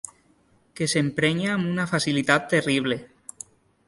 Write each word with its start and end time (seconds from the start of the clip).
Que 0.77 0.85
s'emprenya 0.93 1.51
amb 1.57 1.69
una 1.73 1.85
facilitat 1.91 2.47
terrible. 2.55 2.99